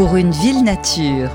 [0.00, 1.28] pour une ville nature.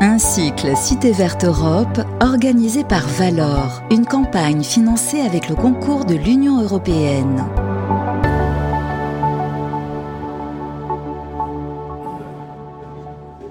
[0.00, 6.16] Un cycle Cité Verte Europe organisé par Valor, une campagne financée avec le concours de
[6.16, 7.44] l'Union européenne.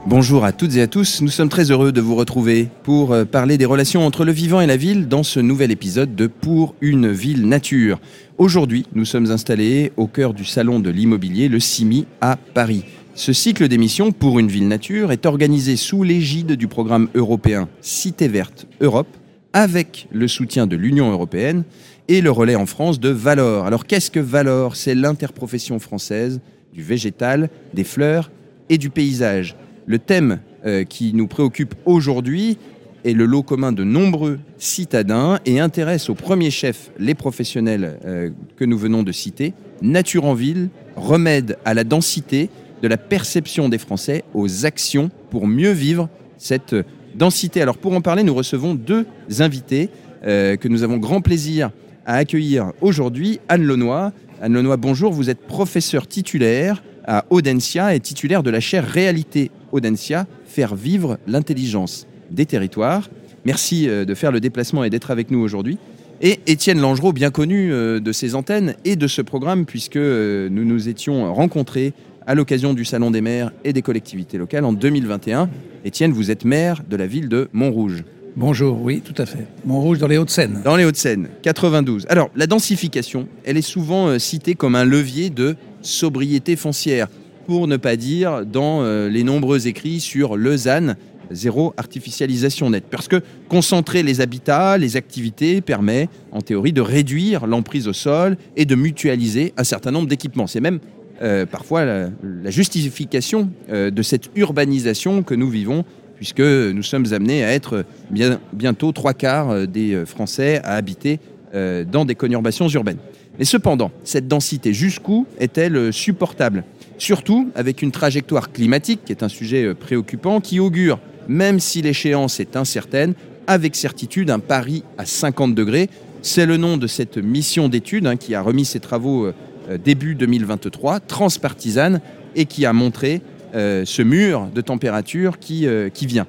[0.05, 3.23] Bonjour à toutes et à tous, nous sommes très heureux de vous retrouver pour euh,
[3.23, 6.75] parler des relations entre le vivant et la ville dans ce nouvel épisode de Pour
[6.81, 8.01] une ville nature.
[8.37, 12.83] Aujourd'hui, nous sommes installés au cœur du salon de l'immobilier, le CIMI, à Paris.
[13.17, 18.27] Ce cycle d'émissions Pour une ville nature est organisé sous l'égide du programme européen Cité
[18.27, 19.07] verte Europe,
[19.53, 21.63] avec le soutien de l'Union européenne
[22.09, 23.65] et le relais en France de Valor.
[23.65, 24.75] Alors qu'est-ce que Valor?
[24.75, 28.29] C'est l'interprofession française du végétal, des fleurs
[28.69, 29.55] et du paysage.
[29.87, 32.59] Le thème euh, qui nous préoccupe aujourd'hui
[33.03, 38.29] est le lot commun de nombreux citadins et intéresse au premier chef les professionnels euh,
[38.57, 39.55] que nous venons de citer.
[39.81, 45.47] Nature en ville, remède à la densité, de la perception des Français aux actions pour
[45.47, 46.75] mieux vivre cette
[47.15, 47.61] densité.
[47.61, 49.05] Alors pour en parler, nous recevons deux
[49.39, 49.89] invités
[50.25, 51.71] euh, que nous avons grand plaisir
[52.05, 53.39] à accueillir aujourd'hui.
[53.49, 54.11] Anne Lenoy.
[54.41, 55.11] Anne Lenoy, bonjour.
[55.11, 61.17] Vous êtes professeur titulaire à Audencia et titulaire de la chaire Réalité Audencia, faire vivre
[61.27, 63.09] l'intelligence des territoires.
[63.45, 65.77] Merci euh, de faire le déplacement et d'être avec nous aujourd'hui.
[66.19, 70.65] Et Étienne Langereau, bien connu euh, de ces antennes et de ce programme, puisque nous
[70.65, 71.93] nous étions rencontrés
[72.27, 75.49] à l'occasion du Salon des maires et des collectivités locales en 2021.
[75.85, 78.03] Étienne, vous êtes maire de la ville de Montrouge.
[78.35, 79.47] Bonjour, oui, tout à fait.
[79.65, 80.61] Montrouge dans les Hauts-de-Seine.
[80.63, 82.05] Dans les Hauts-de-Seine, 92.
[82.09, 87.07] Alors, la densification, elle est souvent citée comme un levier de sobriété foncière,
[87.47, 90.97] pour ne pas dire dans euh, les nombreux écrits sur Lausanne,
[91.31, 92.85] zéro artificialisation nette.
[92.91, 98.37] Parce que concentrer les habitats, les activités permet, en théorie, de réduire l'emprise au sol
[98.57, 100.47] et de mutualiser un certain nombre d'équipements.
[100.47, 100.79] C'est même
[101.21, 102.09] euh, parfois la,
[102.49, 108.39] justification euh, de cette urbanisation que nous vivons, puisque nous sommes amenés à être bien,
[108.53, 111.19] bientôt trois quarts des Français à habiter
[111.53, 112.97] dans des conurbations urbaines.
[113.37, 116.63] Mais cependant, cette densité, jusqu'où est-elle supportable?
[116.97, 121.81] Surtout avec une trajectoire climatique, qui est un sujet euh, préoccupant, qui augure, même si
[121.81, 123.13] l'échéance est incertaine,
[123.45, 125.89] avec certitude un pari à 50 degrés.
[126.23, 129.33] C'est le nom de cette mission d'étude hein, qui a remis ses travaux euh, euh,
[129.83, 132.01] début 2023, transpartisane,
[132.35, 133.21] et qui a montré
[133.53, 136.27] ce mur de température qui, qui vient.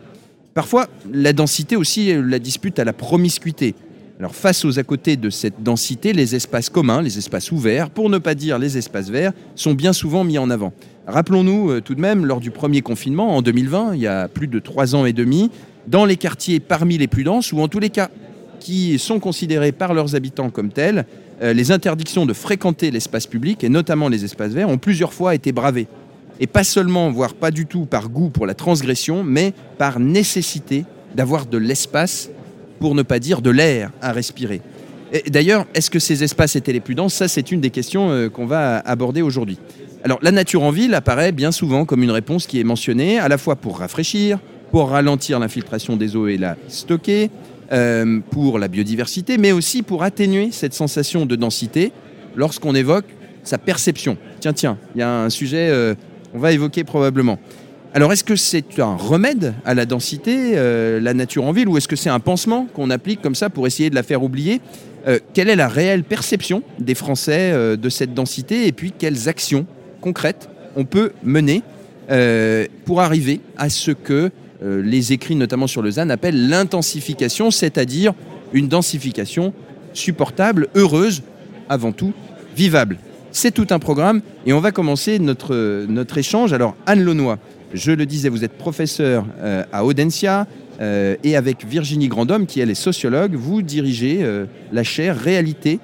[0.54, 3.74] Parfois, la densité aussi la dispute à la promiscuité.
[4.18, 8.10] Alors face aux à côté de cette densité, les espaces communs, les espaces ouverts, pour
[8.10, 10.72] ne pas dire les espaces verts, sont bien souvent mis en avant.
[11.06, 14.48] Rappelons-nous euh, tout de même, lors du premier confinement en 2020, il y a plus
[14.48, 15.52] de trois ans et demi,
[15.86, 18.10] dans les quartiers parmi les plus denses, ou en tous les cas
[18.58, 21.06] qui sont considérés par leurs habitants comme tels,
[21.42, 25.34] euh, les interdictions de fréquenter l'espace public, et notamment les espaces verts, ont plusieurs fois
[25.34, 25.86] été bravées.
[26.40, 30.84] Et pas seulement, voire pas du tout par goût pour la transgression, mais par nécessité
[31.14, 32.30] d'avoir de l'espace
[32.78, 34.60] pour ne pas dire de l'air à respirer.
[35.28, 37.14] D'ailleurs, est-ce que ces espaces étaient les plus denses?
[37.14, 39.58] Ça, c'est une des questions euh, qu'on va aborder aujourd'hui.
[40.04, 43.28] Alors, la nature en ville apparaît bien souvent comme une réponse qui est mentionnée à
[43.28, 44.38] la fois pour rafraîchir,
[44.70, 47.30] pour ralentir l'infiltration des eaux et la stocker,
[47.72, 51.92] euh, pour la biodiversité, mais aussi pour atténuer cette sensation de densité
[52.36, 53.06] lorsqu'on évoque
[53.48, 54.16] sa perception.
[54.40, 55.94] Tiens, tiens, il y a un sujet euh,
[56.32, 57.38] qu'on va évoquer probablement.
[57.94, 61.76] Alors est-ce que c'est un remède à la densité, euh, la nature en ville, ou
[61.78, 64.60] est-ce que c'est un pansement qu'on applique comme ça pour essayer de la faire oublier?
[65.06, 69.66] Euh, Quelle est la réelle perception des Français de cette densité et puis quelles actions
[70.00, 71.62] concrètes on peut mener
[72.84, 74.30] pour arriver à ce que
[74.62, 78.12] les écrits, notamment sur le ZAN, appellent l'intensification, c'est-à-dire
[78.52, 79.52] une densification
[79.92, 81.22] supportable, heureuse,
[81.68, 82.12] avant tout
[82.56, 82.98] vivable.
[83.30, 86.52] C'est tout un programme et on va commencer notre, échange.
[86.52, 87.36] Alors Anne Launoy,
[87.74, 90.46] je le disais, vous êtes professeur euh, à Audencia
[90.80, 95.80] euh, et avec Virginie Grandhomme, qui elle est sociologue, vous dirigez euh, la chaire Réalité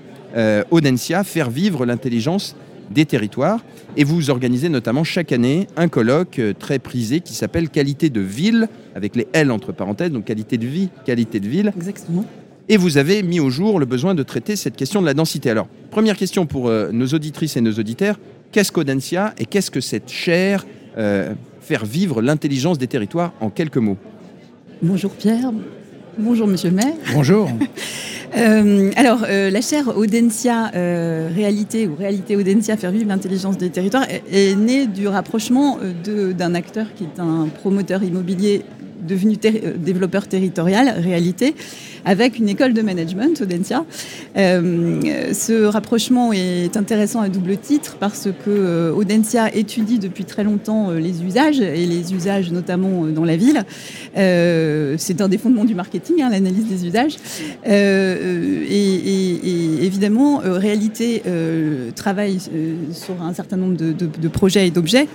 [0.73, 2.57] Audencia, faire vivre l'intelligence
[2.91, 3.61] des territoires.
[3.97, 8.69] Et vous organisez notamment chaque année un colloque très prisé qui s'appelle Qualité de ville,
[8.95, 11.73] avec les L entre parenthèses, donc qualité de vie, qualité de ville.
[11.77, 12.25] Exactement.
[12.69, 15.51] Et vous avez mis au jour le besoin de traiter cette question de la densité.
[15.51, 18.19] Alors, première question pour nos auditrices et nos auditeurs.
[18.53, 20.65] Qu'est-ce qu'Audencia et qu'est-ce que cette chaire
[21.61, 23.99] faire vivre l'intelligence des territoires en quelques mots?
[24.83, 25.51] Bonjour Pierre,
[26.19, 26.95] bonjour Monsieur le maire.
[27.13, 27.51] Bonjour.
[28.37, 33.71] Euh, alors, euh, la chaire Audencia euh, Réalité ou Réalité Audencia Faire vivre l'intelligence des
[33.71, 38.65] territoires est, née du rapprochement d'un acteur qui est un promoteur immobilier
[39.07, 41.55] devenu développeur territorial, réalité,
[42.05, 43.85] avec une école de management, Audencia.
[44.35, 51.23] ce rapprochement est intéressant à double titre parce que Audencia étudie depuis très longtemps les
[51.23, 53.65] usages, et les usages notamment dans la ville.
[54.15, 57.17] C'est un des fondements du marketing, hein, l'analyse des usages.
[57.67, 58.67] Et,
[59.85, 61.23] évidemment, Réalité
[61.95, 62.39] travaille
[62.93, 65.09] sur un certain nombre de projets et d'objets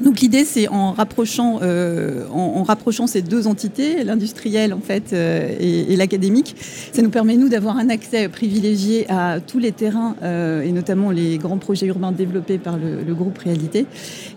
[0.00, 5.54] donc l'idée, c'est en rapprochant, euh, en, rapprochant ces deux entités, l'industriel en fait euh,
[5.60, 6.56] et, l'académique,
[6.92, 11.10] ça nous permet nous d'avoir un accès privilégié à tous les terrains euh, et notamment
[11.10, 13.86] les grands projets urbains développés par le, groupe Réalité.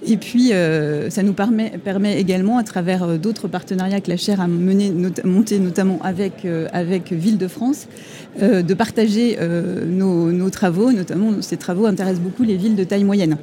[0.06, 0.52] Et puis
[1.10, 4.92] ça nous permet, permet également, à travers d'autres partenariats que la chaire a mené,
[5.24, 7.88] monté notamment avec avec Ville de France,
[8.42, 9.38] de partager
[9.86, 10.92] nos travaux.
[10.92, 13.38] Notamment, ces travaux intéressent beaucoup les villes de taille moyenne.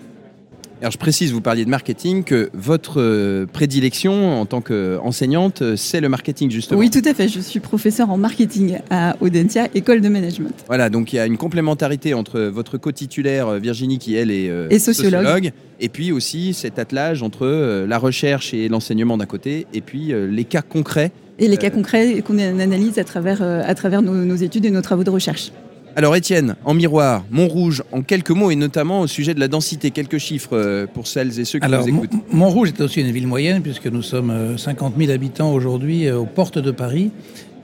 [0.80, 5.76] Alors je précise, vous parliez de marketing, que votre euh, prédilection en tant qu'enseignante, euh,
[5.76, 6.80] c'est le marketing justement.
[6.80, 7.28] Oui, tout à fait.
[7.28, 10.54] Je suis professeur en marketing à Audentia, école de management.
[10.68, 14.78] Voilà, donc il y a une complémentarité entre votre co-titulaire euh, Virginie, qui elle est
[14.78, 15.52] sociologue.
[15.80, 20.44] et puis aussi cet attelage entre la recherche et l'enseignement d'un côté, et puis les
[20.44, 21.12] cas concrets.
[21.38, 25.04] Et les cas concrets qu'on analyse à travers, à travers nos études et nos travaux
[25.04, 25.52] de recherche.
[26.00, 29.90] Alors Étienne, en miroir, Montrouge, en quelques mots et notamment au sujet de la densité,
[29.90, 32.12] quelques chiffres euh, pour celles et ceux qui nous écoutent.
[32.32, 36.16] Montrouge est aussi une ville moyenne puisque nous sommes 50 euh, 000 habitants aujourd'hui euh,
[36.16, 37.10] aux portes de Paris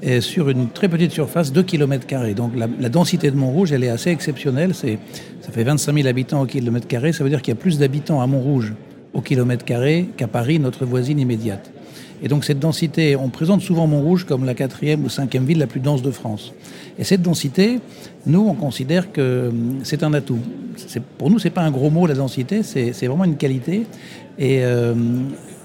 [0.02, 2.06] et sur une très petite surface, 2 km.
[2.34, 4.74] Donc la, densité de Montrouge, elle est assez exceptionnelle.
[4.74, 4.98] C'est,
[5.40, 7.14] ça fait 25 000 habitants au kilomètre carré.
[7.14, 8.74] Ça veut dire qu'il y a plus d'habitants à Montrouge
[9.14, 11.72] au kilomètre carré qu'à Paris, notre voisine immédiate.
[12.22, 15.66] Et donc cette densité, on présente souvent Montrouge comme la quatrième ou cinquième ville la
[15.66, 16.52] plus dense de France.
[16.98, 17.80] Et cette densité,
[18.24, 20.38] nous, on considère que hum, c'est un atout.
[21.18, 23.86] Pour nous, c'est pas un gros mot la densité, c'est vraiment une qualité.
[24.38, 24.94] Et euh,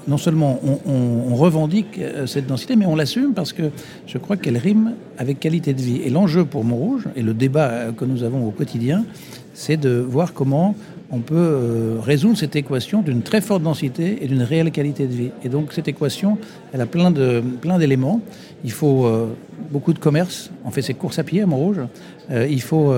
[0.08, 3.64] non seulement on, revendique euh, cette densité, mais on l'assume parce que
[4.08, 6.02] je crois qu'elle rime avec qualité de vie.
[6.04, 9.06] Et l'enjeu pour Montrouge, et le débat euh, que nous avons au quotidien,
[9.54, 10.76] c'est de voir comment
[11.12, 15.14] on peut euh, résoudre cette équation d'une très forte densité et d'une réelle qualité de
[15.14, 15.32] vie.
[15.44, 16.38] Et donc cette équation,
[16.72, 18.22] elle a plein d'éléments.
[18.64, 19.28] Il faut euh,
[19.72, 20.52] beaucoup de commerce.
[20.64, 21.82] On fait ses courses à pied à Montrouge.
[22.32, 22.94] Euh, il faut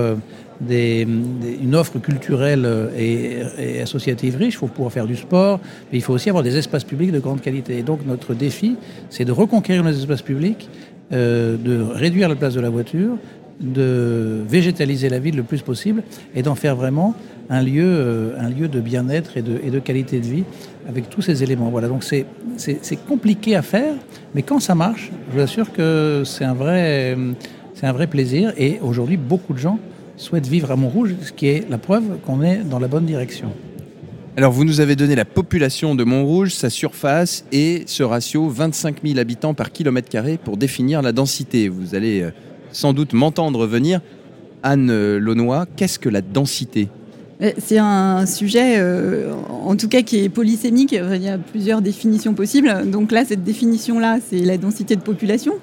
[0.60, 4.54] une offre culturelle et, associative riche.
[4.54, 5.58] Il faut pouvoir faire du sport,
[5.90, 7.78] mais il faut aussi avoir des espaces publics de grande qualité.
[7.78, 8.76] Et donc notre défi,
[9.10, 10.68] c'est de reconquérir nos espaces publics,
[11.10, 13.16] de réduire la place de la voiture,
[13.60, 16.02] de végétaliser la ville le plus possible
[16.34, 17.14] et d'en faire vraiment
[17.50, 20.44] un lieu, euh, un lieu de bien-être et de, et de, qualité de vie
[20.88, 21.70] avec tous ces éléments.
[21.70, 23.94] Voilà, donc c'est compliqué à faire,
[24.34, 27.16] mais quand ça marche, je vous assure que c'est un, vrai,
[27.82, 29.78] un vrai plaisir et aujourd'hui beaucoup de gens
[30.16, 33.52] souhaitent vivre à Montrouge, ce qui est la preuve qu'on est dans la bonne direction.
[34.36, 38.96] Alors, vous nous avez donné la population de Montrouge, sa surface et ce ratio 25
[39.04, 41.68] 000 habitants par kilomètre carré pour définir la densité.
[41.68, 42.30] Vous allez euh,
[42.74, 44.00] sans doute m'entendre venir.
[44.62, 46.88] Anne Launois, qu'est-ce que la densité?
[47.42, 49.32] Euh, c'est un sujet, euh,
[49.64, 50.92] en tout cas, qui est polysémique.
[50.92, 52.90] Il y a plusieurs définitions possibles.
[52.90, 55.54] Donc là, cette définition-là, c'est la densité de population.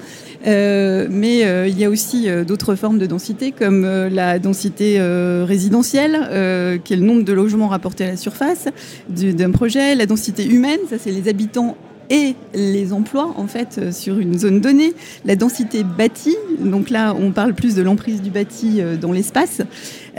[0.48, 5.00] Euh, mais il y a aussi d'autres formes de densité, comme la densité
[5.46, 8.68] résidentielle, qui est le nombre de logements rapportés à la surface
[9.10, 9.96] d'un projet.
[9.96, 11.78] La densité humaine, ça c'est les habitants
[12.12, 14.94] et les emplois en fait euh, sur une zone donnée.
[15.26, 19.62] La densité bâtie, donc là on parle plus de l'emprise du bâti euh, dans l'espace.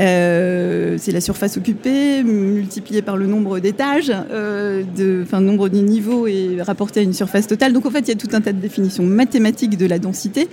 [0.00, 5.78] Euh, c'est la surface occupée multipliée par le nombre d'étages, euh, de, enfin nombre de
[5.78, 7.74] niveaux et rapporté à une surface totale.
[7.74, 10.48] Donc en fait il y a tout un tas de définitions mathématiques de la densité.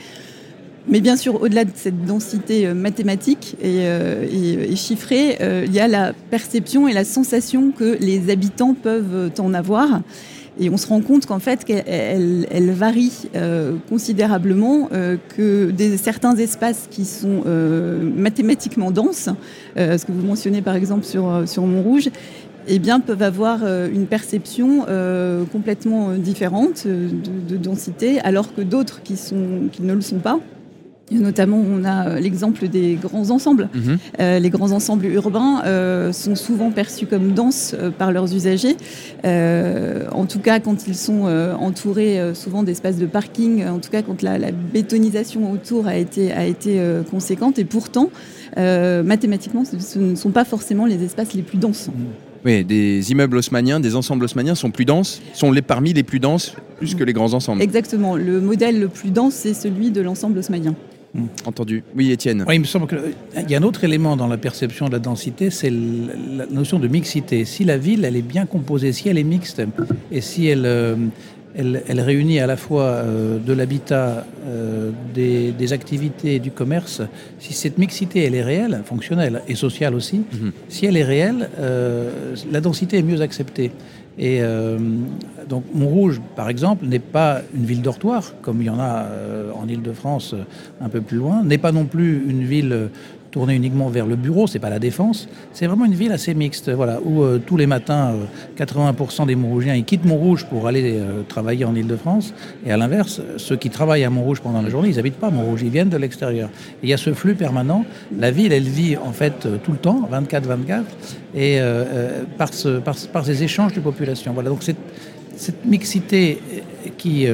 [0.89, 6.87] Mais bien sûr, au-delà de cette densité mathématique et, chiffrée, il y a la perception
[6.87, 10.01] et la sensation que les habitants peuvent en avoir.
[10.59, 16.35] Et on se rend compte qu'en fait, elle varie euh, considérablement, euh, que des, certains
[16.35, 19.29] espaces qui sont euh, mathématiquement denses,
[19.77, 22.09] ce que vous mentionnez par exemple sur, sur Montrouge,
[22.67, 24.85] eh bien, peuvent avoir une perception
[25.51, 27.09] complètement différente de,
[27.47, 29.15] de, densité, alors que d'autres qui,
[29.71, 30.39] qui ne le sont pas
[31.11, 33.69] Notamment, on a euh, l'exemple des grands ensembles.
[33.73, 33.97] Mhm.
[34.19, 38.77] Euh, les grands ensembles urbains euh, sont souvent perçus comme denses par leurs usagers.
[39.23, 41.23] en tout cas, quand ils sont
[41.59, 46.45] entourés souvent d'espaces de parking, en tout cas quand la, bétonisation autour a été, a
[46.45, 47.59] été conséquente.
[47.59, 48.09] Et pourtant,
[48.55, 51.87] mathématiquement, ce ne sont pas forcément les espaces les plus denses.
[51.87, 52.05] Mhm.
[52.45, 56.19] Oui, des immeubles haussmanniens, des ensembles haussmanniens sont plus denses, sont les, parmi les plus
[56.19, 57.61] denses, plus que les grands ensembles.
[57.61, 58.15] Exactement.
[58.15, 60.75] Le modèle le plus dense, c'est celui de l'ensemble haussmannien.
[61.13, 61.25] Hmm.
[61.45, 61.83] Entendu.
[61.95, 62.45] Oui, Étienne.
[62.51, 64.99] il me semble qu'il euh, y a un autre élément dans la perception de la
[64.99, 67.45] densité, c'est la notion de mixité.
[67.45, 69.61] Si la ville, elle est bien composée, si elle est mixte,
[70.11, 70.95] et si elle, euh,
[71.55, 77.01] elle, réunit à la fois euh, de l'habitat, euh, des, activités et du commerce.
[77.39, 80.51] Si cette mixité, elle est réelle, fonctionnelle et sociale aussi, mhm.
[80.67, 83.71] si elle est réelle, euh, la densité est mieux acceptée.
[84.21, 84.41] Et
[85.47, 89.05] donc Montrouge, par exemple, n'est pas une ville dortoir, comme il y en a
[89.55, 90.35] en Ile-de-France
[90.81, 92.89] un peu plus loin, n'est pas non plus une ville
[93.31, 95.27] tourner uniquement vers le bureau, c'est pas la défense.
[95.53, 98.13] C'est vraiment une ville assez mixte, voilà, où euh, tous les matins,
[98.57, 102.33] 80% euh, des Montrougiens ils quittent Montrouge pour aller euh, travailler en Ile-de-France.
[102.65, 105.61] Et à l'inverse, ceux qui travaillent à Montrouge pendant la journée, ils habitent pas Montrouge,
[105.61, 106.49] ils viennent de l'extérieur.
[106.83, 107.85] Il y a ce flux permanent.
[108.17, 110.83] La ville, elle vit en fait tout le temps, 24-24,
[111.35, 111.59] et
[112.37, 114.33] par, ce, par, ces échanges de population.
[114.33, 114.77] Voilà, donc cette,
[115.35, 116.41] cette mixité
[116.97, 117.33] qui est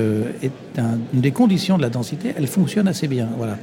[1.14, 3.30] une des conditions de la densité, elle fonctionne assez bien.
[3.38, 3.58] Voilà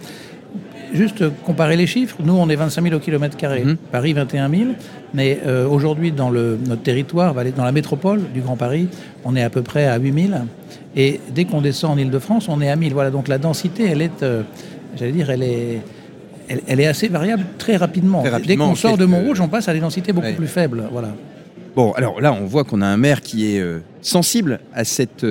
[0.94, 2.16] juste comparer les chiffres.
[2.22, 3.64] Nous, on est 25 000 au kilomètre carré.
[3.64, 3.76] Mhm.
[3.90, 4.62] Paris, 21 000.
[5.14, 8.88] Mais euh, aujourd'hui, dans le, notre territoire, dans la métropole du Grand Paris,
[9.24, 10.40] on est à peu près à 8 000.
[10.96, 12.92] Et dès qu'on descend en Ile-de-France, on est à 1000.
[12.92, 14.42] Voilà, donc la densité, elle est, euh,
[14.96, 15.80] j'allais dire, elle est,
[16.66, 18.22] elle, est assez variable très rapidement.
[18.46, 20.84] dès qu'on sort de Montrouge, on passe à des densités beaucoup plus faibles.
[20.92, 21.08] Voilà.
[21.74, 25.24] Bon, alors là, on voit qu'on a un maire qui est euh, sensible à cette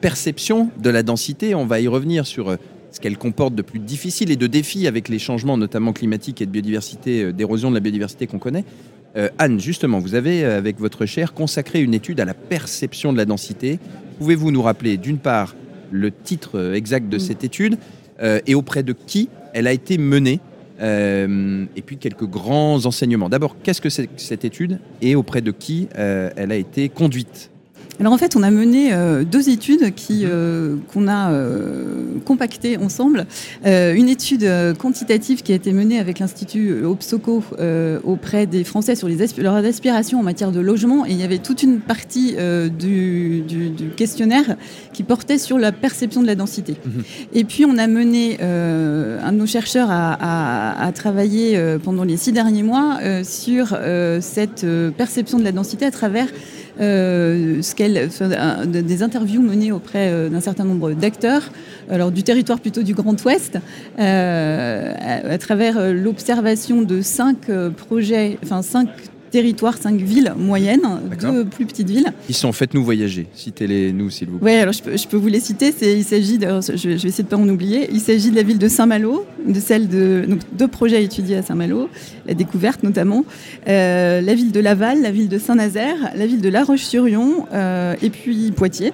[0.00, 1.54] perception de la densité.
[1.54, 2.56] On va y revenir sur
[2.90, 6.46] ce qu'elle comporte de plus difficile et de défis avec les changements, notamment climatiques et
[6.46, 8.64] de biodiversité, euh, d'érosion de la biodiversité qu'on connaît.
[9.16, 13.12] Euh, Anne, justement, vous avez, euh, avec votre chaire, consacré une étude à la perception
[13.12, 13.78] de la densité.
[14.18, 15.54] Pouvez-vous nous rappeler, d'une part,
[15.90, 17.78] le titre exact de cette étude
[18.46, 20.40] et auprès de qui elle a été menée
[20.82, 23.30] et puis quelques grands enseignements?
[23.30, 27.50] D'abord, qu'est-ce que c'est que cette étude et auprès de qui elle a été conduite?
[28.00, 32.76] Alors en fait, on a mené euh, deux études qui euh, qu'on a euh, compactées
[32.76, 33.26] ensemble.
[33.64, 37.42] une étude quantitative qui a été menée avec l'Institut Opsoco
[38.04, 41.06] auprès des Français sur les leurs aspirations en matière de logement.
[41.06, 42.36] Et il y avait toute une partie
[42.78, 43.44] du,
[43.96, 44.56] questionnaire
[44.92, 46.76] qui portait sur la perception de la densité.
[46.84, 47.02] Mhm.
[47.34, 52.32] Et puis on a mené un de nos chercheurs à, à travailler pendant les six
[52.32, 53.76] derniers mois sur
[54.20, 56.28] cette perception de la densité à travers
[56.80, 57.60] euh,
[58.66, 61.50] des interviews menées auprès euh, d'un certain nombre d'acteurs,
[61.90, 63.58] alors du territoire plutôt du Grand Ouest,
[63.98, 68.88] euh, à, travers l'observation de cinq projets, enfin cinq
[69.30, 70.82] territoire, cinq villes moyennes,
[71.20, 72.12] deux plus petites villes.
[72.28, 73.26] Ils sont faites-nous voyager.
[73.34, 74.52] Citez-les nous, s'il vous plaît.
[74.52, 75.72] Oui, alors je peux, je peux, vous les citer.
[75.82, 77.88] Il s'agit, je, je, vais essayer de pas en oublier.
[77.92, 81.42] Il s'agit de la ville de Saint-Malo, de celle de donc deux projets étudiés à
[81.42, 81.88] Saint-Malo,
[82.26, 83.24] la découverte notamment,
[83.68, 87.94] euh, la ville de Laval, la ville de Saint-Nazaire, la ville de La Roche-sur-Yon, euh,
[88.02, 88.92] et puis Poitiers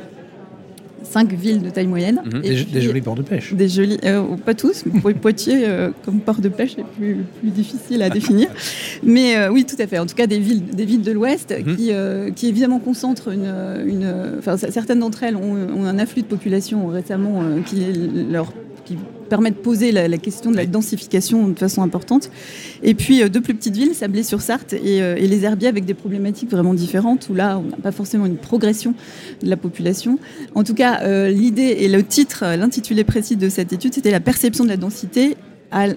[1.04, 2.20] cinq villes de taille moyenne.
[2.24, 2.40] Mhm.
[2.40, 3.52] des, jolis ports de pêche.
[3.54, 4.84] Des jolis, euh, pas tous,
[5.20, 8.48] Poitiers euh, comme port de pêche est plus, plus difficile à définir.
[9.02, 9.98] Mais euh, oui, tout à fait.
[9.98, 11.76] En tout cas, des villes, des villes de l'Ouest mhm.
[11.76, 11.90] qui,
[12.34, 17.84] qui évidemment concentrent une, certaines d'entre elles ont, ont, un afflux de population récemment qui
[18.30, 18.52] leur
[18.84, 22.30] qui permet de poser la, question de la densification de façon importante.
[22.82, 25.94] Et puis euh, deux plus petites villes, Sablé-sur-Sarthe et, euh, et, les Herbiers, avec des
[25.94, 28.94] problématiques vraiment différentes, où là, on n'a pas forcément une progression
[29.42, 30.18] de la population.
[30.54, 34.20] En tout cas, euh, l'idée et le titre, l'intitulé précis de cette étude, c'était la
[34.20, 35.36] perception de la densité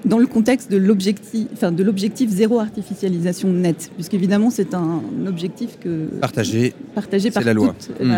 [0.05, 5.77] dans le contexte de l'objectif, enfin de l'objectif zéro artificialisation nette, puisqu'évidemment c'est un objectif
[5.79, 7.75] que partagé, partagé par la loi.
[8.01, 8.15] Hmm.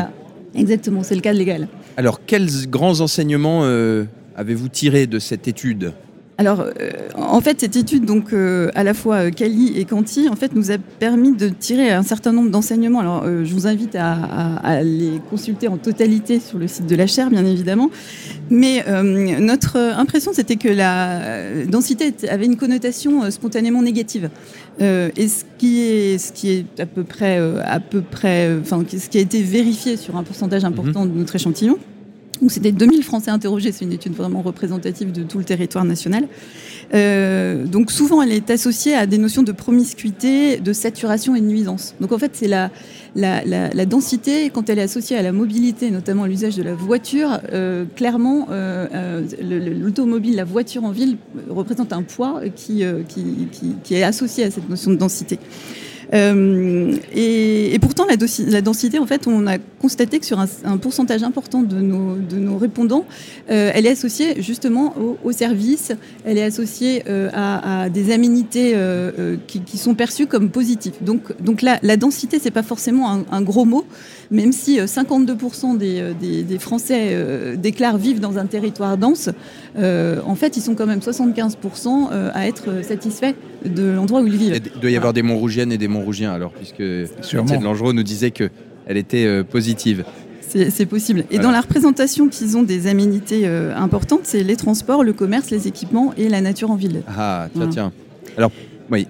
[0.55, 1.67] Exactement, c'est le cadre légal.
[1.97, 3.63] Alors quels grands enseignements
[4.39, 5.93] avez-vous tiré de cette étude
[6.39, 10.29] alors, euh, en fait, cette étude, donc euh, à la fois Cali euh, et Canty,
[10.29, 13.01] en fait, nous a permis de tirer un certain nombre d'enseignements.
[13.01, 17.29] Alors, je vous invite à, les consulter en totalité sur le site de la chaire,
[17.29, 17.89] bien évidemment.
[18.49, 18.85] Mais
[19.41, 24.29] notre impression, c'était que la densité avait une connotation spontanément négative.
[24.79, 29.09] et ce qui est, ce qui est à peu près, à peu près, enfin, ce
[29.09, 31.11] qui a été vérifié sur un pourcentage important mhm.
[31.11, 31.77] de notre échantillon.
[32.41, 36.27] Donc c'était 2000 Français interrogés, c'est une étude vraiment représentative de tout le territoire national.
[36.93, 41.45] Euh, donc souvent elle est associée à des notions de promiscuité, de saturation et de
[41.45, 41.95] nuisance.
[41.99, 42.71] Donc en fait c'est la,
[43.15, 46.73] la, la, densité, quand elle est associée à la mobilité, notamment à l'usage de la
[46.73, 51.17] voiture, euh, clairement euh, euh l'automobile, la voiture en ville
[51.49, 55.39] représente un poids qui, euh, qui, qui, qui est associé à cette notion de densité.
[56.13, 61.61] Euh, et, pourtant, la, densité, en fait, on a constaté que sur un, pourcentage important
[61.61, 63.05] de nos, répondants,
[63.49, 65.91] euh, elle est associée justement aux, services,
[66.25, 68.75] elle est associée euh, à, des aménités
[69.47, 70.95] qui, sont perçues comme positives.
[71.01, 73.85] Donc, donc la, la densité, c'est pas forcément un, gros mot,
[74.31, 77.15] même si 52% des, des, des, Français
[77.55, 79.29] déclarent vivre dans un territoire dense,
[79.79, 83.33] en fait, ils sont quand même 75% à être satisfaits
[83.65, 84.61] de l'endroit où ils vivent.
[84.75, 88.31] Il doit y avoir des Montrougiennes et des Montrougiens alors, puisque Étienne Langereau nous disait
[88.31, 88.49] qu'elle
[88.87, 90.03] était euh, positive.
[90.41, 91.25] c'est possible.
[91.31, 95.67] Et dans la représentation qu'ils ont des aménités importantes, c'est les transports, le commerce, les
[95.67, 97.03] équipements et la nature en ville.
[97.07, 97.91] Ah, tiens, tiens.
[98.37, 98.51] Alors,
[98.91, 99.07] oui.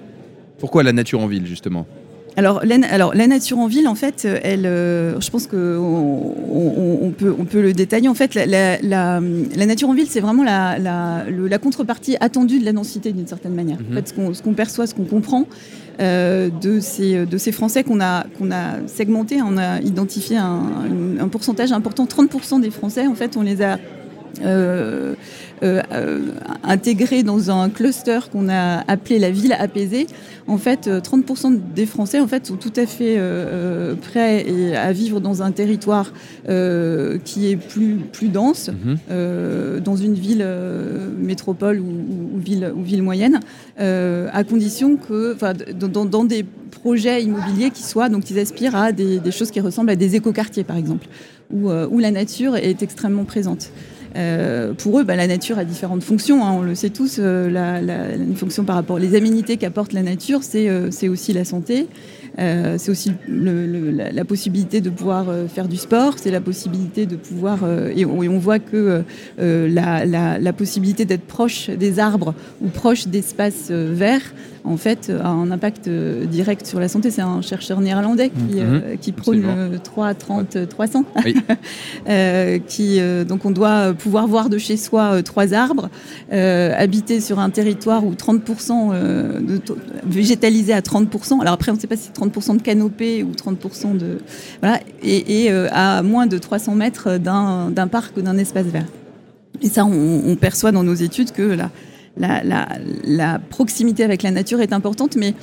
[0.59, 1.88] Pourquoi la nature en ville, justement?
[2.36, 7.12] Alors la, alors, la nature en ville, en fait, elle, euh, je pense qu'on on,
[7.12, 8.07] peut, on peut le détailler.
[8.07, 8.45] En fait, la,
[8.81, 9.19] la,
[9.65, 13.77] nature en ville, c'est vraiment la, contrepartie attendue de la densité, d'une certaine manière.
[13.77, 14.03] En mhm.
[14.03, 15.48] fait, ce qu'on perçoit, ce qu'on comprend
[16.00, 20.63] euh, de, ces, de ces Français qu'on a, qu'on a segmentés, on a identifié un,
[21.19, 23.77] un pourcentage important, 30% des Français, en fait, on les a
[24.43, 25.15] euh,
[25.62, 26.19] euh,
[26.63, 30.08] intégrés dans un cluster qu'on a appelé la ville apaisée.
[30.48, 34.93] En fait, 30% euh, des Français en fait, sont tout à fait euh, prêts à
[34.93, 36.13] vivre dans un territoire
[36.46, 39.79] qui est plus, plus dense, mhm.
[39.81, 40.46] dans une ville
[41.17, 43.39] métropole ou, ville, ou ville moyenne,
[43.77, 45.36] à condition que,
[45.74, 49.60] dans, dans, des projets immobiliers qui soient, donc ils aspirent à des, des choses qui
[49.60, 51.08] ressemblent à des écoquartiers, par exemple,
[51.51, 53.72] où, où la nature est extrêmement présente.
[54.15, 56.45] Euh, pour eux, bah, la nature a différentes fonctions.
[56.45, 57.17] Hein, on le sait tous.
[57.19, 61.87] Euh, une fonction par rapport aux aménités qu'apporte la nature, c'est euh, aussi la santé.
[62.37, 67.59] C'est aussi la, possibilité de pouvoir faire du sport, c'est la possibilité de pouvoir,
[67.93, 69.03] et on, voit que
[69.37, 75.87] la, possibilité d'être proche des arbres ou proche d'espaces verts en fait, a un impact
[75.87, 77.11] euh, direct sur la santé.
[77.11, 78.97] C'est un chercheur néerlandais qui, euh, mhm.
[78.97, 79.45] qui prône
[79.83, 81.05] 3, 30, 300.
[82.67, 85.89] qui, euh, donc, on doit pouvoir voir de chez soi trois arbres,
[86.31, 88.91] habiter sur un territoire où 30%
[89.41, 89.59] de
[90.05, 91.41] végétalisé à 30%.
[91.41, 94.17] Alors après, on ne sait pas si c'est 30% de canopée ou 30% de.
[94.61, 98.85] Voilà, et, à moins de 300 mètres d'un parc ou d'un espace vert.
[99.61, 101.69] Et ça, on, on, perçoit dans nos études que là
[102.19, 105.33] la, proximité avec la nature est importante, mais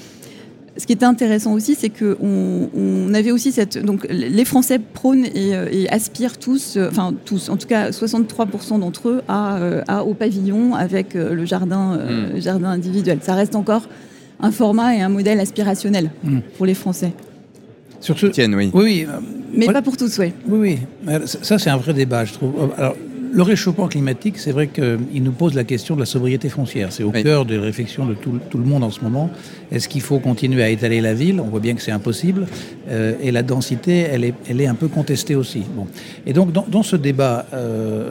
[0.77, 3.79] ce qui est intéressant aussi, c'est qu'on on avait aussi cette.
[3.79, 8.81] Donc, les Français prônent et, euh, aspirent tous, euh, enfin, tous, en tout cas 63%
[8.81, 12.41] d'entre eux, euh, à, au pavillon avec le jardin, hmm.
[12.41, 13.21] jardin individuel.
[13.23, 13.89] Ça reste encore
[14.41, 16.41] un format et un modèle aspirationnel hmm.
[16.59, 17.13] pour les Français.
[18.01, 18.27] Sur ce...
[18.27, 18.71] Tienne, oui.
[18.75, 19.07] Oui,
[19.55, 20.33] Mais pas pour tous, oui.
[20.47, 21.19] Oui, oui.
[21.25, 22.71] Ça, c'est un vrai débat, je trouve.
[22.77, 22.95] Alors,
[23.33, 26.93] le réchauffement climatique, c'est vrai qu'il nous pose la question de la sobriété foncière.
[26.93, 29.31] C'est au cœur des réflexions de tout, le monde en ce moment.
[29.71, 31.41] Est-ce qu'il faut continuer à étaler la ville?
[31.41, 32.47] On voit bien que c'est impossible.
[32.89, 35.63] Euh, et la densité, elle est, elle est un peu contestée aussi.
[35.75, 35.87] Bon.
[36.27, 38.11] Et donc, dans, ce débat euh,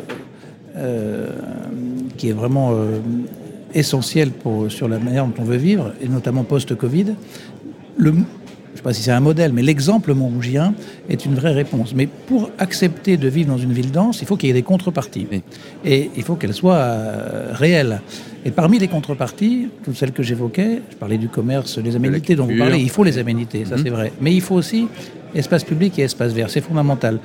[0.75, 1.29] euh,
[2.17, 2.75] qui est vraiment
[3.73, 7.13] essentiel pour, sur la manière dont on veut vivre, et notamment post-Covid,
[7.97, 8.13] le,
[8.75, 10.73] je ne sais pas si c'est un modèle, mais l'exemple montrougien
[11.07, 11.95] est une vraie réponse.
[11.95, 14.63] Mais pour accepter de vivre dans une ville dense, il faut qu'il y ait des
[14.63, 15.27] contreparties.
[15.85, 18.01] Et il faut qu'elles soient euh, réelles.
[18.43, 22.47] Et parmi les contreparties, toutes celles que j'évoquais, je parlais du commerce, des aménités dont
[22.47, 23.83] vous parlez, il faut les aménités, ça mhm.
[23.83, 24.11] c'est vrai.
[24.19, 24.89] Mais il faut aussi
[25.33, 27.19] espace public et espace vert, c'est fondamental.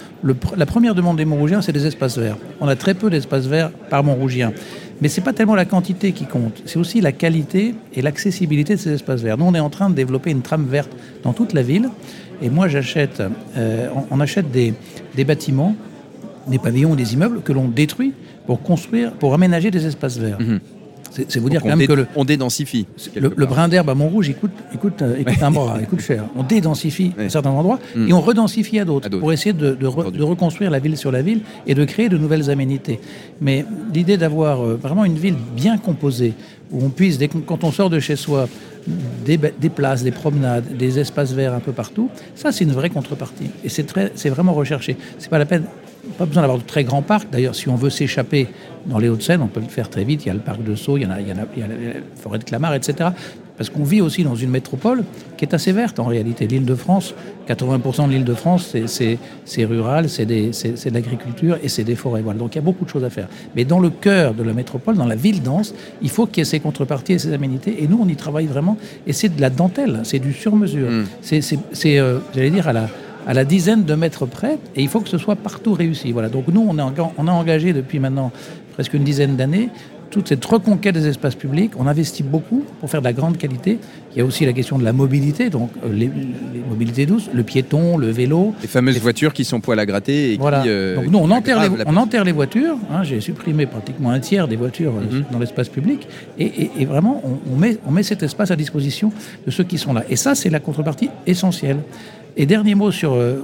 [0.57, 2.37] la première demande des Montrougiens, c'est des espaces verts.
[2.61, 4.53] On a très peu d'espaces verts par Montrougien.
[5.01, 8.75] Mais ce n'est pas tellement la quantité qui compte, c'est aussi la qualité et l'accessibilité
[8.75, 9.39] de ces espaces verts.
[9.39, 10.91] Nous, on est en train de développer une trame verte
[11.23, 11.89] dans toute la ville.
[12.43, 13.23] Et moi, j'achète,
[13.57, 14.75] euh, on, achète des,
[15.25, 15.75] bâtiments,
[16.47, 18.13] des pavillons, des immeubles que l'on détruit
[18.47, 20.41] pour construire, pour aménager des espaces verts.
[20.41, 20.61] Mhm.
[21.11, 22.87] C'est vous dire quand même que le, on dédensifie.
[23.15, 26.25] Le, brin d'herbe à Montrouge, il coûte, euh, un bras, il coûte cher.
[26.37, 28.09] On dédensifie à certains endroits mm.
[28.09, 31.41] et on redensifie à d'autres pour essayer de, de, reconstruire la ville sur la ville
[31.67, 33.01] et de créer de nouvelles aménités.
[33.41, 36.35] Mais l'idée d'avoir euh, vraiment une ville bien composée
[36.71, 38.49] où on puisse, dès quand on sort de chez soi,
[39.25, 42.91] des, des, places, des promenades, des espaces verts un peu partout, ça c'est une vraie
[42.91, 43.51] contrepartie.
[43.65, 44.97] Et c'est vraiment recherché.
[45.19, 45.65] C'est pas la peine
[46.19, 47.29] pas besoin d'avoir de très grands parcs.
[47.31, 48.49] D'ailleurs, si on veut s'échapper
[48.87, 50.25] dans les Hauts-de-Seine, on peut le faire très vite.
[50.25, 51.75] Il y a le parc de Sceaux, il y, en a, il, y a, la
[52.17, 53.11] forêt de Clamart, etc.
[53.57, 55.05] Parce qu'on vit aussi dans une métropole
[55.37, 56.47] qui est assez verte en réalité.
[56.47, 57.15] L'île de France,
[57.47, 62.23] 80% de l'île de France, c'est rural, c'est de l'agriculture et c'est des forêts.
[62.23, 62.39] Voilà.
[62.39, 63.29] Donc il y a beaucoup de choses à faire.
[63.55, 66.41] Mais dans le cœur de la métropole, dans la ville dense, il faut qu'il y
[66.41, 67.83] ait ces contreparties et ces aménités.
[67.83, 68.79] Et nous, on y travaille vraiment.
[69.07, 70.91] Et c'est de la dentelle, c'est du sur-mesure.
[70.91, 71.05] Mmh.
[71.21, 72.89] C'est, euh, j'allais dire, à la
[73.27, 76.13] à la dizaine de mètres près, et il faut que ce soit partout réussi.
[76.13, 76.29] Voilà.
[76.29, 76.77] Donc nous, on,
[77.19, 78.33] on a engagé depuis maintenant
[78.75, 79.69] presque une dizaine d'années
[80.11, 81.73] toute cette reconquête des espaces publics.
[81.79, 83.79] On investit beaucoup pour faire de la grande qualité.
[84.13, 86.11] Il y a aussi la question de la mobilité, donc euh, les,
[86.69, 88.55] mobilités douces, le piéton, le vélo.
[88.61, 90.35] Les fameuses voitures qui sont poil à gratter.
[90.35, 90.63] Et voilà.
[90.63, 92.77] Qui, euh, donc nous, on enterre, les, on enterre les voitures.
[92.91, 93.05] Hein.
[93.05, 95.25] J'ai supprimé pratiquement un tiers des voitures euh, mhm.
[95.31, 96.07] dans l'espace public.
[96.39, 99.13] Et, vraiment, on, met, on met cet espace à disposition
[99.47, 100.05] de ceux qui sont là.
[100.11, 101.79] Et ça, c'est la contrepartie essentielle.
[102.37, 103.43] Et dernier mot sur euh,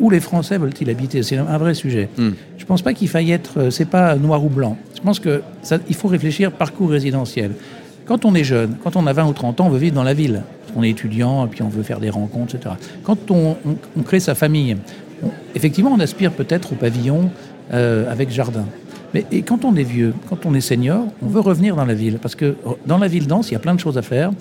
[0.00, 1.22] où les Français veulent-ils habiter?
[1.22, 2.08] C'est un vrai sujet.
[2.16, 2.30] Hmm.
[2.56, 4.76] Je ne pense pas qu'il faille être, euh, c'est pas noir ou blanc.
[4.94, 7.52] Je pense qu'il faut réfléchir parcours résidentiel.
[8.04, 10.02] Quand on est jeune, quand on a 20 ou 30 ans, on veut vivre dans
[10.02, 10.42] la ville.
[10.76, 12.74] On est étudiant, et puis on veut faire des rencontres, etc.
[13.02, 13.56] Quand on,
[14.04, 14.76] crée sa famille,
[15.54, 17.30] effectivement, on aspire peut-être au pavillon
[17.70, 18.64] avec jardin.
[19.14, 21.94] Mais et quand on est vieux, quand on est senior, on veut revenir dans la
[21.94, 22.18] ville.
[22.20, 24.32] Parce que dans la ville dense, il y a plein de choses à faire.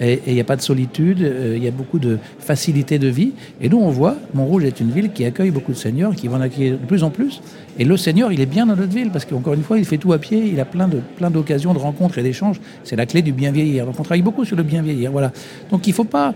[0.00, 3.08] Et il n'y a pas de solitude, euh, il y a beaucoup de facilité de
[3.08, 3.32] vie.
[3.62, 6.36] Et nous, on voit, Montrouge est une ville qui accueille beaucoup de seniors, qui vont
[6.36, 7.40] en accueillir de plus en plus.
[7.78, 9.96] Et le senior, il est bien dans notre ville, parce qu'encore une fois, il fait
[9.96, 12.60] tout à pied, il a plein de plein d'occasions de rencontres et d'échanges.
[12.84, 13.86] C'est la clé du bien vieillir.
[13.86, 15.12] Donc on travaille beaucoup sur le bien vieillir.
[15.12, 15.32] Voilà.
[15.70, 16.34] Donc il ne faut pas,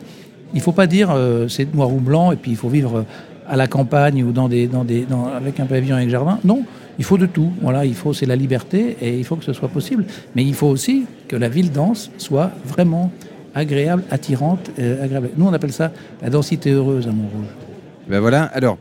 [0.54, 3.04] il faut pas dire euh, c'est noir ou blanc et puis il faut vivre
[3.50, 6.38] à la campagne ou dans des, dans des, avec un pavillon avec jardin.
[6.44, 6.62] Non,
[7.00, 7.50] il faut de tout.
[7.62, 10.04] Voilà, il faut, c'est la liberté et il faut que ce soit possible.
[10.36, 13.10] Mais il faut aussi que la ville dense soit vraiment
[13.54, 15.30] agréable, attirante, euh, agréable.
[15.38, 17.46] Nous, on appelle ça la densité heureuse à Montrouge.
[18.06, 18.42] Ben voilà.
[18.42, 18.76] Alors,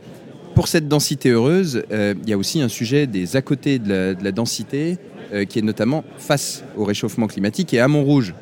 [0.54, 4.14] pour cette densité heureuse, euh, il y a aussi un sujet des à côté de
[4.22, 4.98] la, densité
[5.32, 7.72] euh, qui est notamment face au réchauffement climatique.
[7.72, 8.34] Et à Montrouge,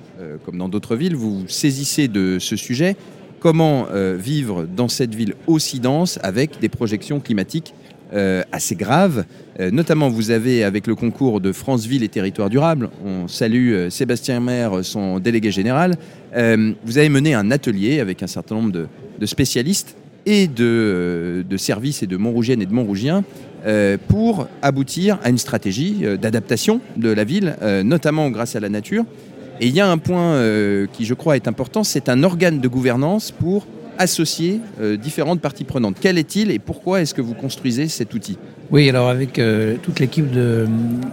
[0.44, 2.96] comme dans d'autres villes, vous saisissez de ce sujet.
[3.38, 3.86] Comment
[4.16, 7.72] vivre dans cette ville aussi dense avec des projections climatiques
[8.14, 9.26] euh, assez grave.
[9.60, 13.72] Euh, notamment, vous avez, avec le concours de France Ville et Territoires Durables, on salue
[13.72, 15.96] euh, Sébastien Maire, son délégué général,
[16.34, 22.06] vous avez mené un atelier avec un certain nombre de, spécialistes et de, services et
[22.06, 23.24] de Montrougiennes et de Montrougiens
[24.08, 29.04] pour aboutir à une stratégie d'adaptation de la ville, notamment grâce à la nature.
[29.60, 30.38] Et il y a un point
[30.92, 33.66] qui, je crois, est important, c'est un organe de gouvernance pour
[33.98, 35.96] associer euh, différentes parties prenantes.
[36.00, 38.38] Quel est-il et pourquoi est-ce que vous construisez cet outil?
[38.70, 40.66] Oui, alors avec euh, toute l'équipe de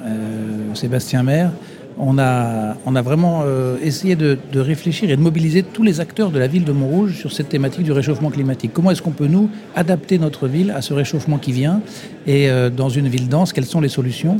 [0.05, 1.51] euh, Sébastien Maire,
[1.97, 3.43] on a, on a vraiment
[3.81, 7.31] essayé de, réfléchir et de mobiliser tous les acteurs de la ville de Montrouge sur
[7.31, 8.71] cette thématique du réchauffement climatique.
[8.73, 11.81] Comment est-ce qu'on peut, nous, adapter notre ville à ce réchauffement qui vient
[12.27, 14.39] Et dans une ville dense, quelles sont les solutions?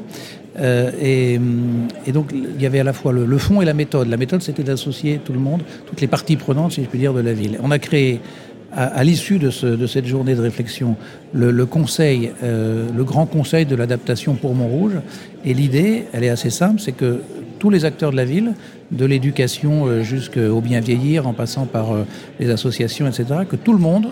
[0.62, 1.40] Et,
[2.14, 4.10] donc, il y avait à la fois le, fond et la méthode.
[4.10, 7.14] La méthode, c'était d'associer tout le monde, toutes les parties prenantes, si je puis dire,
[7.14, 7.58] de la ville.
[7.64, 8.20] On a créé
[8.76, 9.50] à, l'issue de,
[9.88, 10.96] cette journée de réflexion,
[11.34, 15.00] le, conseil, euh, le grand conseil de l'adaptation pour Montrouge.
[15.46, 17.22] Et l'idée, elle est assez simple, c'est que
[17.60, 18.54] tous les acteurs de la ville,
[18.92, 22.04] de l'éducation euh, jusqu'au bien vieillir, en passant par euh,
[22.40, 24.08] les associations, etc., que tout le monde,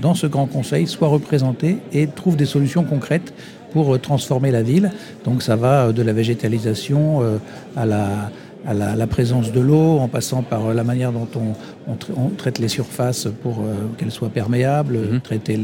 [0.00, 3.34] dans ce grand conseil, soit représenté et trouve des solutions concrètes
[3.72, 4.92] pour transformer la ville.
[5.24, 7.22] Donc ça va de la végétalisation
[7.76, 8.30] à la
[8.66, 13.28] à la, présence de l'eau, en passant par la manière dont on, traite les surfaces
[13.42, 15.20] pour euh, qu'elles soient perméables, mhm.
[15.20, 15.58] traiter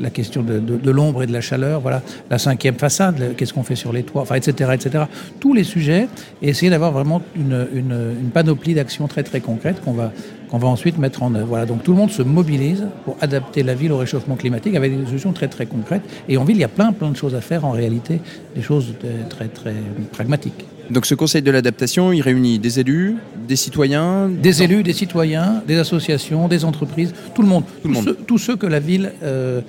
[0.00, 3.76] la question de, l'ombre et de la chaleur, voilà, la cinquième façade, qu'est-ce qu'on fait
[3.76, 5.04] sur les toits, enfin, etc., etc.
[5.38, 6.08] Tous les sujets,
[6.42, 10.12] et essayer d'avoir vraiment une, une panoplie d'actions très très concrètes qu'on va
[10.48, 11.48] qu'on va ensuite mettre en œuvre.
[11.48, 14.96] Voilà, donc tout le monde se mobilise pour adapter la ville au réchauffement climatique avec
[14.96, 16.02] des solutions très très concrètes.
[16.28, 18.20] Et en ville, il y a plein plein de choses à faire en réalité,
[18.54, 18.94] des choses
[19.28, 19.74] très très
[20.12, 20.64] pragmatiques.
[20.90, 23.16] Donc ce conseil de l'adaptation, il réunit des élus,
[23.48, 27.64] des citoyens Des élus, des citoyens, des associations, des entreprises, tout le monde.
[27.82, 28.16] Tout le monde.
[28.26, 29.60] Tous, ceux, que la ville euh,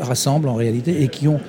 [0.00, 1.40] rassemble en réalité et qui, ont,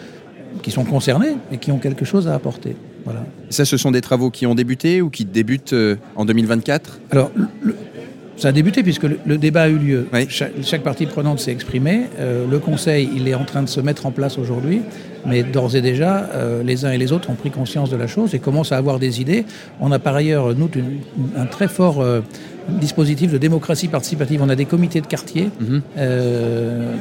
[0.62, 2.76] qui sont concernés et qui ont quelque chose à apporter.
[3.06, 3.26] Voilà.
[3.50, 7.32] ça, ce sont des travaux qui ont débuté ou qui débutent euh, en 2024 Alors,
[7.62, 7.76] le,
[8.40, 10.08] ça a débuté puisque le, débat a eu lieu.
[10.30, 12.04] Chaque, partie prenante s'est exprimée.
[12.20, 14.82] Euh, le Conseil, il est en train de se mettre en place aujourd'hui.
[15.26, 18.08] Mais d'ores et déjà, euh, les uns et les autres ont pris conscience de la
[18.08, 19.44] chose et commencent à avoir des idées.
[19.82, 20.70] On a par ailleurs, nous,
[21.36, 22.22] un très fort euh,
[22.70, 24.42] dispositif de démocratie participative.
[24.44, 25.50] On a des comités de quartier.
[25.60, 25.82] Mhm.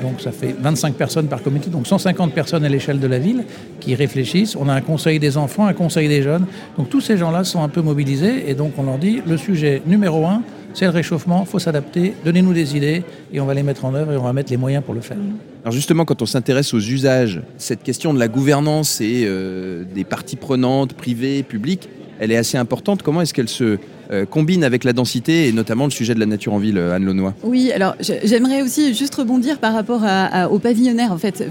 [0.03, 3.45] donc ça fait 25 personnes par comité, donc 150 personnes à l'échelle de la ville
[3.81, 4.57] qui réfléchissent.
[4.57, 6.47] On a un conseil des enfants, un conseil des jeunes.
[6.77, 9.83] Donc tous ces gens-là sont un peu mobilisés et donc on leur dit le sujet
[9.87, 10.43] numéro un,
[10.75, 13.03] c'est le réchauffement, il faut s'adapter, donnez-nous des idées
[13.33, 15.01] et on va les mettre en œuvre et on va mettre les moyens pour le
[15.01, 15.17] faire.
[15.65, 20.05] Alors justement, quand on s'intéresse aux usages, cette question de la gouvernance et euh, des
[20.05, 21.89] parties prenantes, privées, publiques,
[22.21, 23.03] elle est assez importante.
[23.03, 23.79] Comment est-ce qu'elle se
[24.11, 27.05] euh, combine avec la densité et notamment le sujet de la nature en ville, Anne
[27.05, 31.13] Launois Oui, alors j'aimerais aussi juste rebondir par rapport à, au pavillonnaire.
[31.13, 31.45] En fait,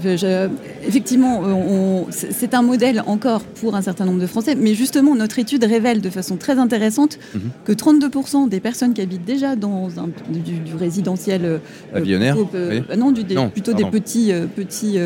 [0.86, 5.62] effectivement, c'est un modèle encore pour un certain nombre de Français, mais justement, notre étude
[5.62, 7.50] révèle de façon très intéressante mhm.
[7.64, 11.58] que 32% des personnes qui habitent déjà dans un, du, résidentiel euh,
[11.92, 13.12] pavillonnaire, euh, non,
[13.50, 14.98] plutôt des petits, petits,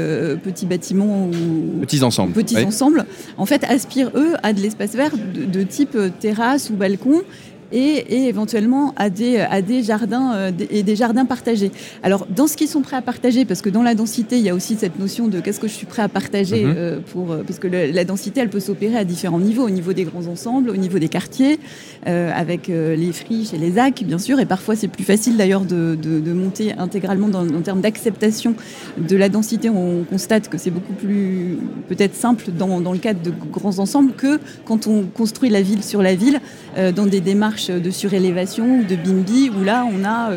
[0.43, 3.05] petits bâtiments ou petits ensembles, petits ensembles,
[3.37, 7.23] en fait, aspirent eux à de l'espace vert de type terrasse ou balcon
[7.73, 11.71] et, éventuellement à des, à des jardins euh, et des jardins partagés.
[12.03, 14.51] Alors, dans ce qu'ils sont prêts à partager, parce que dans la densité, il y
[14.51, 16.75] a aussi cette notion de qu'est-ce que je suis prêt à partager, mhm.
[16.77, 19.93] euh, pour, euh, parce que la densité, elle peut s'opérer à différents niveaux, au niveau
[19.93, 21.59] des grands ensembles, au niveau des quartiers,
[22.05, 25.95] avec les friches et les ZAC, bien sûr, et parfois c'est plus facile d'ailleurs de,
[25.95, 28.55] de, monter intégralement dans, en termes d'acceptation
[28.99, 29.71] de la densité.
[29.71, 31.59] On constate que c'est beaucoup plus
[31.89, 35.85] peut-être simple dans, dans, le cadre de grands ensembles que quand on construit la ville
[35.85, 36.41] sur la ville,
[36.77, 40.31] dans des démarches démarche de surélévation ou de BIMBI, où là, on a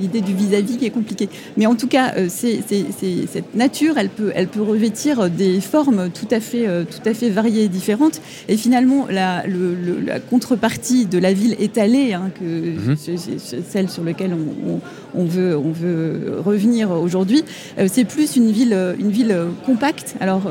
[0.00, 1.28] l'idée du vis-à-vis qui est compliquée.
[1.56, 6.40] Mais en tout cas, cette nature, elle peut, elle peut revêtir des formes tout à
[6.40, 8.20] fait, tout à fait variées et différentes.
[8.48, 9.44] Et finalement, la,
[10.06, 12.96] la contrepartie de la ville étalée, hein, que, mhm.
[13.68, 14.80] celle sur laquelle on, on,
[15.24, 17.44] veut, on veut revenir aujourd'hui,
[17.86, 20.14] c'est plus une ville, une ville compacte.
[20.20, 20.50] Alors,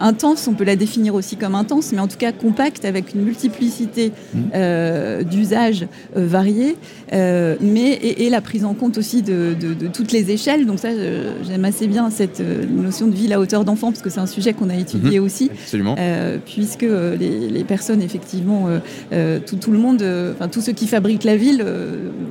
[0.00, 3.22] intense, on peut la définir aussi comme intense, mais en tout cas compacte avec une
[3.22, 4.38] multiplicité mmh.
[4.54, 6.76] euh, d'usages euh, variés,
[7.12, 9.54] euh, mais et, la prise en compte aussi de,
[9.92, 10.66] toutes les échelles.
[10.66, 10.88] Donc ça,
[11.46, 14.54] j'aime assez bien cette notion de ville à hauteur d'enfant parce que c'est un sujet
[14.54, 15.24] qu'on a étudié mmh.
[15.24, 15.96] aussi, Absolument.
[16.46, 16.82] puisque
[17.18, 18.68] les, personnes effectivement,
[19.10, 21.64] tout, le monde, enfin tous ceux qui fabriquent la ville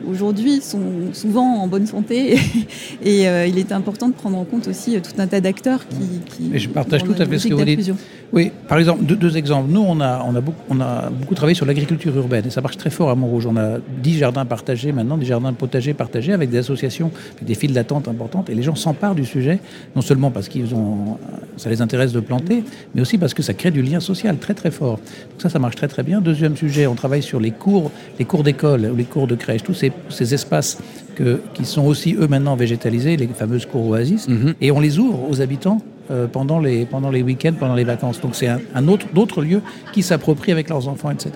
[0.10, 2.38] aujourd'hui sont souvent en bonne santé
[3.04, 6.60] et, il est important de prendre en compte aussi tout un tas d'acteurs qui, qui.
[6.60, 7.92] je partage tout à fait ce que vous dites.
[8.34, 9.70] Oui, par exemple, deux, exemples.
[9.70, 12.62] Nous, on a, on, a beaucoup, on a beaucoup travaillé sur l'agriculture urbaine et ça
[12.62, 13.46] marche très fort à Montrouge.
[13.46, 17.56] On a 10 jardins partagés maintenant, des jardins potagers partagés avec des associations, avec des
[17.56, 19.60] files d'attente importantes et les gens s'emparent du sujet,
[19.96, 21.18] non seulement parce qu'ils ont,
[21.58, 22.64] ça les intéresse de planter,
[22.96, 24.98] mais aussi parce que ça crée du lien social très très fort.
[24.98, 26.22] Donc ça, ça marche très très bien.
[26.22, 29.64] Deuxième sujet, on travaille sur les cours, les cours d'école ou les cours de crèche,
[29.64, 30.78] tous ces, ces espaces
[31.22, 34.56] que, qui sont aussi eux maintenant végétalisés, les fameuses cours oasis, mm-hmm.
[34.60, 35.80] et on les ouvre aux habitants
[36.10, 38.20] euh, pendant les, pendant les week-ends, pendant les vacances.
[38.20, 39.62] Donc c'est un, autre, d'autres lieux
[39.94, 41.32] qui s'approprient avec leurs enfants, etc.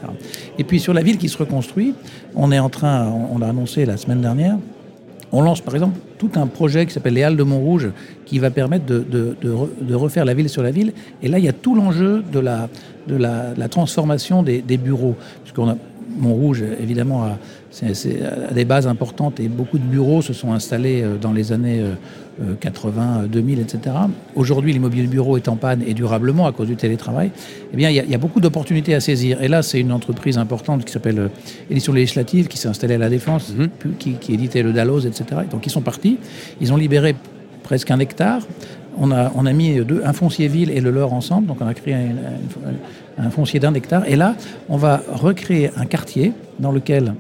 [0.57, 1.93] Et puis sur la ville qui se reconstruit,
[2.35, 4.57] on est en train, on, l'a annoncé la semaine dernière,
[5.31, 7.89] on lance par exemple tout un projet qui s'appelle les Halles de Montrouge
[8.25, 10.93] qui va permettre de, de, de, refaire la ville sur la ville.
[11.21, 12.69] Et là, il y a tout l'enjeu de la,
[13.07, 15.15] de la, la transformation des, des bureaux.
[15.43, 15.77] Puisqu'on a
[16.17, 17.37] Montrouge, évidemment, a,
[17.83, 21.83] a, des bases importantes et beaucoup de bureaux se sont installés euh, dans les années
[22.59, 23.95] 80, 2000, etc.
[24.35, 27.31] Aujourd'hui, l'immobilier de bureau est en panne et durablement à cause du télétravail.
[27.73, 29.41] Eh bien, il y, a beaucoup d'opportunités à saisir.
[29.41, 31.27] Et là, c'est une entreprise importante qui s'appelle euh,
[31.69, 33.69] Édition Législative, qui s'est installée à la Défense, mhm.
[33.97, 35.41] qui, qui, éditait le Dalloz, etc.
[35.49, 36.17] Donc, ils sont partis.
[36.59, 37.15] Ils ont libéré
[37.63, 38.41] presque un hectare.
[38.97, 41.47] On a, on a mis deux, un foncier ville et le leur ensemble.
[41.47, 41.95] Donc, on a créé
[43.17, 44.03] un foncier d'un hectare.
[44.07, 44.35] Et là,
[44.69, 47.13] on va recréer un quartier dans lequel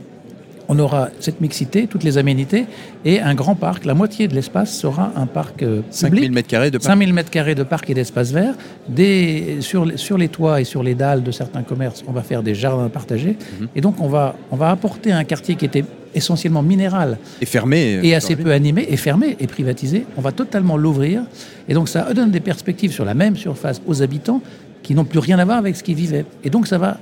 [0.67, 2.65] on aura cette mixité, toutes les aménités
[3.03, 3.85] et un grand parc.
[3.85, 6.25] La moitié de l'espace sera un parc euh, public.
[6.25, 6.83] 5000 m2 de parc.
[6.83, 8.53] 5000 m2 de parc et d'espace vert.
[8.87, 12.43] Des, sur, sur les toits et sur les dalles de certains commerces, on va faire
[12.43, 13.37] des jardins partagés.
[13.59, 13.67] Mhm.
[13.75, 17.17] Et donc, on va, on va apporter un quartier qui était essentiellement minéral.
[17.41, 17.99] Et fermé.
[18.03, 20.05] Et assez peu animé, et fermé, et privatisé.
[20.17, 21.23] On va totalement l'ouvrir.
[21.67, 24.41] Et donc, ça donne des perspectives sur la même surface aux habitants
[24.81, 26.25] qui n'ont plus rien à voir avec ce qu'ils vivaient.
[26.43, 26.97] Et donc, ça va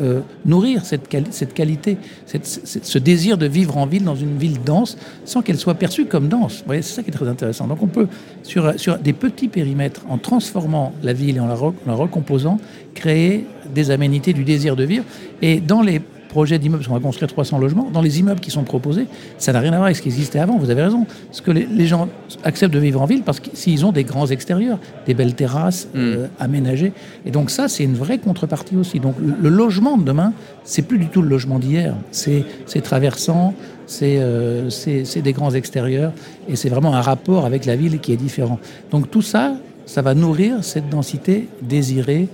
[0.00, 4.96] euh, nourrir cette, cette qualité, ce désir de vivre en ville, dans une ville dense,
[5.24, 6.64] sans qu'elle soit perçue comme dense.
[6.68, 7.66] c'est ça qui est très intéressant.
[7.66, 8.08] Donc on peut,
[8.42, 12.58] sur, sur des petits périmètres, en transformant la ville et en la, en la recomposant,
[12.94, 15.04] créer des aménités du désir de vivre.
[15.42, 16.00] Et dans les
[16.36, 19.06] projet d'immeubles, parce qu'on va construire 300 logements, dans les immeubles qui sont proposés,
[19.38, 21.06] ça n'a rien à voir avec ce qui existait avant, vous avez raison.
[21.28, 22.08] Parce que les, gens
[22.44, 25.88] acceptent de vivre en ville parce que s'ils ont des grands extérieurs, des belles terrasses
[25.94, 25.98] mm.
[25.98, 26.92] euh, aménagées.
[27.24, 29.00] Et donc ça, c'est une vraie contrepartie aussi.
[29.00, 31.94] Donc le, logement de demain, c'est plus du tout le logement d'hier.
[32.10, 32.44] C'est
[32.82, 33.54] traversant,
[34.02, 36.12] euh, c'est des grands extérieurs,
[36.50, 38.58] et c'est vraiment un rapport avec la ville qui est différent.
[38.90, 39.54] Donc tout ça,
[39.86, 42.28] ça va nourrir cette densité désirée,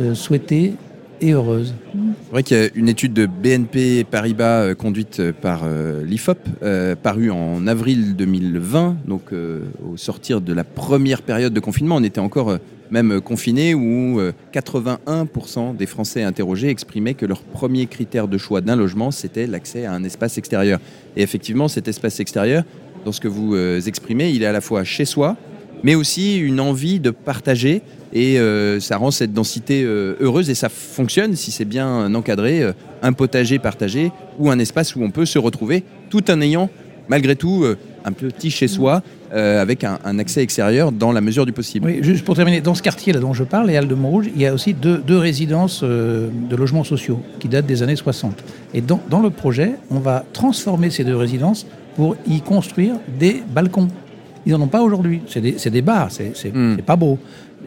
[0.00, 0.74] euh, souhaitée
[1.20, 1.74] et heureuse.
[1.92, 6.04] C'est vrai qu'il y a une étude de BNP Paribas euh, conduite euh, par euh,
[6.04, 6.38] l'IFOP,
[7.02, 11.96] parue en avril 2020, donc au sortir de la première période de confinement.
[11.96, 12.58] On était encore
[12.90, 14.20] même confiné où
[14.52, 19.84] 81% des Français interrogés exprimaient que leur premier critère de choix d'un logement, c'était l'accès
[19.84, 20.80] à un espace extérieur.
[21.16, 22.64] Et effectivement, cet espace extérieur,
[23.04, 25.36] dans ce que vous exprimez, il est à la fois chez soi,
[25.82, 30.54] mais aussi une envie de partager et euh, ça rend cette densité euh, heureuse et
[30.54, 35.10] ça fonctionne si c'est bien encadré, euh, un potager partagé ou un espace où on
[35.10, 36.70] peut se retrouver tout en ayant
[37.08, 37.64] malgré tout
[38.04, 41.86] un petit chez soi avec un, accès extérieur dans la mesure du possible.
[41.86, 44.26] Oui, juste pour terminer, dans ce quartier là dont je parle, les Halles de Montrouge,
[44.34, 48.44] il y a aussi deux, résidences de logements sociaux qui datent des années 60.
[48.74, 51.66] Et dans, dans le projet, on va transformer ces deux résidences
[51.96, 53.88] pour y construire des balcons.
[54.44, 55.20] Ils n'en ont pas aujourd'hui.
[55.26, 56.78] C'est des, des, bars, c'est hmm.
[56.78, 57.18] pas beau.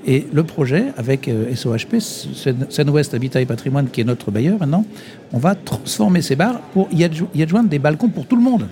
[0.05, 4.85] Et le projet, avec euh, SOHP, Seine-Ouest Habitat et Patrimoine, qui est notre bailleur maintenant,
[5.33, 8.67] on va transformer ces bars pour y adjoindre des balcons pour tout le monde.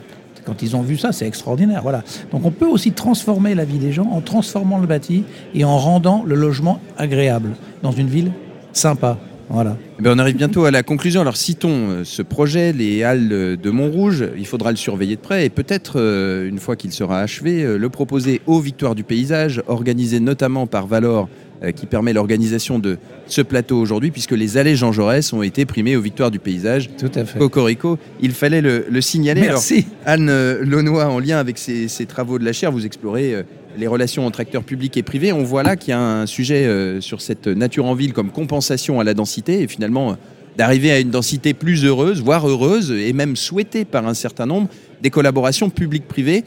[0.45, 1.81] Quand ils ont vu ça, c'est extraordinaire.
[1.83, 2.03] Voilà.
[2.31, 5.77] Donc on peut aussi transformer la vie des gens en transformant le bâti et en
[5.77, 7.51] rendant le logement agréable
[7.83, 8.31] dans une ville
[8.73, 9.17] sympa.
[9.49, 9.77] Voilà.
[9.99, 11.21] Eh ben, on arrive bientôt à la conclusion.
[11.21, 14.25] Alors citons euh, ce projet, les Halles de Montrouge.
[14.37, 17.77] Il faudra le surveiller de près et peut-être, euh, une fois qu'il sera achevé, euh,
[17.77, 21.29] le proposer aux Victoires du paysage, organisé notamment par Valor,
[21.75, 25.97] qui permet l'organisation de ce plateau aujourd'hui, puisque les allées Jean Jaurès ont été primées
[25.97, 26.89] aux Victoires du paysage.
[26.97, 27.37] Tout à fait.
[27.37, 29.41] Cocorico, il fallait le, le signaler.
[29.41, 29.85] Alors, Merci.
[30.05, 30.31] Anne
[30.61, 33.43] Launois, en lien avec ces, ces travaux de la chaire, vous explorez
[33.77, 35.31] les relations entre acteurs publics et privés.
[35.31, 38.31] On voit là qu'il y a un sujet euh, sur cette nature en ville comme
[38.31, 40.15] compensation à la densité et finalement euh,
[40.57, 44.69] d'arriver à une densité plus heureuse, voire heureuse et même souhaitée par un certain nombre
[45.01, 46.43] des collaborations publiques-privées.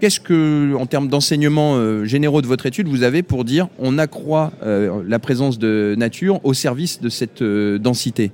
[0.00, 3.98] Qu'est-ce que, en termes d'enseignements euh, généraux de votre étude, vous avez pour dire on
[3.98, 8.32] accroît la présence de nature au service de cette densité?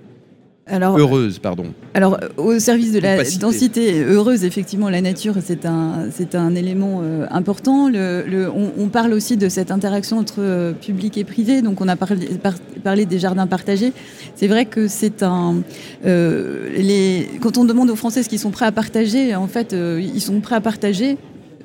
[0.68, 1.66] Alors, heureuse, pardon.
[1.94, 7.02] Alors, au service de la densité heureuse, effectivement, la nature, c'est un, c'est un élément
[7.04, 7.88] euh, important.
[7.88, 11.62] Le, le- on, on parle aussi de cette interaction entre euh, public et privé.
[11.62, 13.92] Donc, on a parlé, par- parlé des jardins partagés.
[14.34, 15.62] C'est vrai que c'est un.
[16.04, 19.72] euh, les, quand on demande aux Français ce qu'ils sont prêts à partager, en fait,
[19.72, 21.16] ils sont prêts à partager.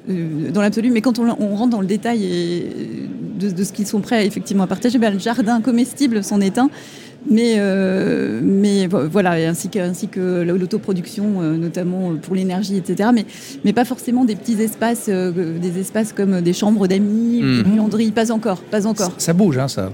[0.07, 2.65] dans l'absolu, mais quand on, on rentre dans le détail et
[3.39, 6.57] de, de ce qu'ils sont prêts effectivement à partager, ben, le jardin comestible s'en est
[6.59, 6.69] un.
[7.29, 13.09] Mais, euh, mais vo- voilà, ainsi que, ainsi que l'autoproduction, euh, notamment pour l'énergie, etc.
[13.13, 13.25] Mais,
[13.63, 17.57] mais pas forcément des petits espaces, euh, des espaces comme des chambres d'amis, Mhm.
[17.63, 19.11] des buanderies, pas encore, pas encore.
[19.11, 19.91] Ça, ça bouge, hein, ça.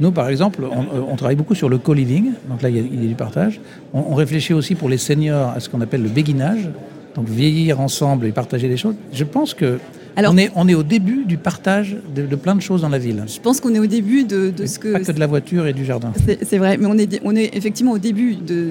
[0.00, 2.32] Nous, par exemple, on, euh, on travaille beaucoup sur le co-living.
[2.50, 3.58] Donc là, il y, a, il y a du partage.
[3.94, 6.68] On, on réfléchit aussi pour les seniors à ce qu'on appelle le béguinage.
[7.14, 8.94] Donc vieillir ensemble et partager des choses.
[9.14, 9.78] Je pense que
[10.16, 12.88] Alors- on, est, on est au début du partage de, de plein de choses dans
[12.88, 13.22] la ville.
[13.26, 15.66] Je pense qu'on est au début de, de ce que Pas que de la voiture
[15.66, 16.12] et du jardin.
[16.42, 18.68] C'est vrai, mais on est, on est effectivement au début de.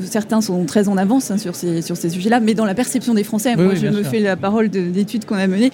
[0.00, 3.14] Certains sont très en avance hein, sur ces, sur ces sujets-là, mais dans la perception
[3.14, 4.10] des Français, Oui, moi oui, je me sûr.
[4.10, 5.72] fais la parole de- d'études qu'on a menées,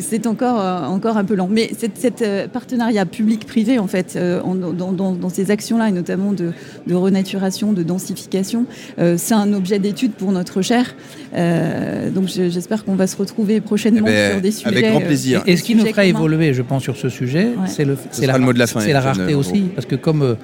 [0.00, 1.48] c'est encore, euh, encore un peu lent.
[1.50, 5.92] Mais cet, euh, partenariat public-privé, en fait, euh, en- dans, dans- dans ces actions-là, et
[5.92, 6.52] notamment de,
[6.86, 8.66] de renaturation, de densification,
[8.98, 10.94] euh, c'est un objet d'étude pour notre chaire.
[11.34, 14.68] Euh, donc je- j'espère qu'on va se retrouver prochainement Eh ben, sur des sujets.
[14.68, 15.42] avec grand euh, plaisir.
[15.46, 17.66] Et ce qui nous fera évoluer, je pense, sur ce sujet, Ouais.
[17.68, 19.86] c'est le, c'est sera le mot de la fin, c'est la Étienne rareté aussi, parce
[19.86, 20.36] que comme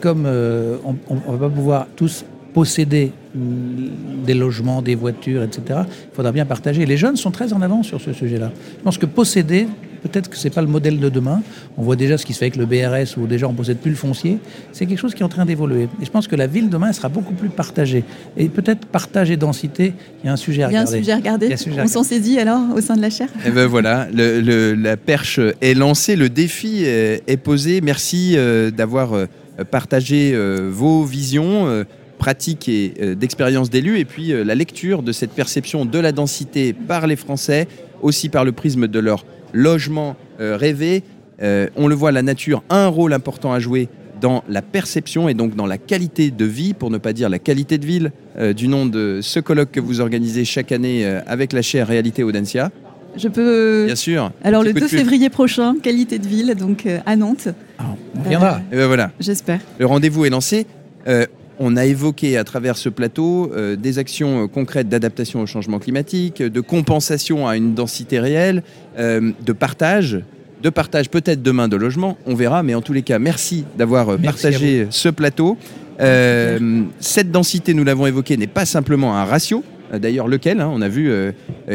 [0.00, 2.24] comme euh, on ne va pas pouvoir tous
[2.60, 5.80] posséder mm, des logements, des voitures, etc.
[6.10, 6.86] Il faudra bien partager.
[6.86, 8.50] Les jeunes sont très en avance sur ce sujet-là.
[8.78, 9.66] Je pense que posséder,
[10.02, 11.42] peut-être que c'est pas le modèle de demain.
[11.76, 13.90] On voit déjà ce qui se fait avec le BRS, où déjà on possède plus
[13.90, 14.38] le foncier.
[14.72, 15.82] C'est quelque chose qui est en train d'évoluer.
[16.00, 18.04] Et je pense que la ville demain elle sera beaucoup plus partagée.
[18.38, 19.92] Et peut-être partage et densité,
[20.22, 20.98] il y a un sujet à Il y a un regarder.
[21.00, 21.46] sujet à regarder.
[21.46, 23.28] Il y a un sujet à On s'en saisit alors au sein de la chaire?
[23.46, 27.82] Et ben voilà, le- le- la perche est lancée, le défi est, est posé.
[27.82, 29.26] Merci euh, d'avoir euh,
[29.70, 31.84] partagé euh, vos visions
[32.18, 36.12] pratiques et euh, d'expérience d'élus, et puis euh, la lecture de cette perception de la
[36.12, 37.68] densité par les Français,
[38.02, 41.02] aussi par le prisme de leur logement euh, rêvé.
[41.42, 43.88] Euh, on le voit, la nature a un rôle important à jouer
[44.20, 47.38] dans la perception et donc dans la qualité de vie, pour ne pas dire la
[47.38, 51.20] qualité de ville, euh, du nom de ce colloque que vous organisez chaque année euh,
[51.26, 52.70] avec la chaire Réalité Audencia.
[53.16, 53.84] Je peux.
[53.86, 54.30] Bien sûr.
[54.44, 54.98] Alors le coup de 2 pub.
[54.98, 57.48] février prochain, qualité de ville, donc euh, à Nantes,
[57.78, 58.60] Alors, on viendra.
[58.72, 59.60] Et ben voilà, j'espère.
[59.78, 60.66] le rendez-vous est lancé.
[61.06, 61.24] Euh,
[61.58, 65.78] on a évoqué à travers ce plateau euh, des actions euh, concrètes d'adaptation au changement
[65.78, 68.62] climatique, de compensation à une densité réelle,
[68.98, 70.20] euh, de partage,
[70.62, 74.18] de partage peut-être demain de logement, on verra, mais en tous les cas, merci d'avoir
[74.18, 75.56] partagé ce plateau.
[76.00, 80.82] Euh, cette densité, nous l'avons évoqué, n'est pas simplement un ratio, d'ailleurs lequel, hein, on
[80.82, 81.12] a vu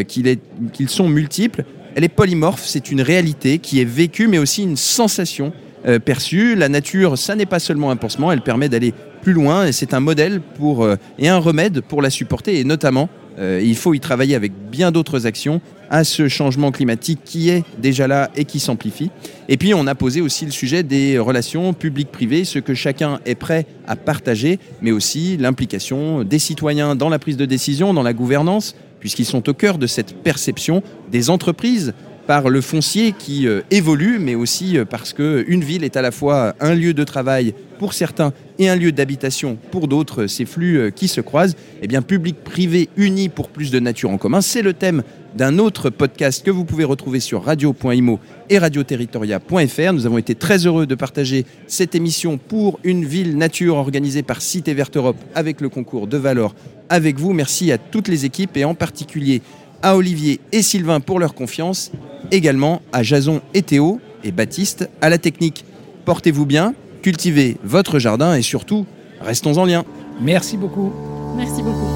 [0.07, 1.63] qu'ils sont multiples,
[1.95, 5.51] elle est polymorphe, c'est une réalité qui est vécue, mais aussi une sensation
[5.85, 6.55] euh, perçue.
[6.55, 9.93] La nature, ça n'est pas seulement un pansement, elle permet d'aller plus loin et c'est
[9.93, 13.99] un modèle euh, et un remède pour la supporter et notamment, euh, il faut y
[13.99, 18.59] travailler avec bien d'autres actions à ce changement climatique qui est déjà là et qui
[18.59, 19.11] s'amplifie.
[19.49, 23.35] Et puis on a posé aussi le sujet des relations publiques-privées, ce que chacun est
[23.35, 28.13] prêt à partager, mais aussi l'implication des citoyens dans la prise de décision, dans la
[28.13, 31.93] gouvernance, puisqu'ils sont au cœur de cette perception des entreprises
[32.27, 36.55] par le foncier qui euh, évolue, mais aussi parce qu'une ville est à la fois
[36.59, 40.91] un lieu de travail pour certains et un lieu d'habitation pour d'autres, ces flux euh,
[40.91, 41.55] qui se croisent.
[41.81, 45.01] Eh bien, public-privé unis pour plus de nature en commun, c'est le thème
[45.35, 48.19] d'un autre podcast que vous pouvez retrouver sur radio.imo
[48.51, 49.93] et radioterritoria.fr.
[49.93, 54.43] Nous avons été très heureux de partager cette émission pour une ville nature organisée par
[54.43, 56.53] Cité Verte Europe avec le concours de Valor
[56.87, 57.33] avec vous.
[57.33, 59.41] Merci à toutes les équipes et en particulier
[59.81, 61.91] à Olivier et Sylvain pour leur confiance,
[62.29, 65.65] également à Jason et Théo et Baptiste à la technique.
[66.05, 68.85] Portez-vous bien, cultivez votre jardin et surtout,
[69.21, 69.83] restons en lien.
[70.21, 70.91] Merci beaucoup.
[71.35, 71.87] Merci beaucoup.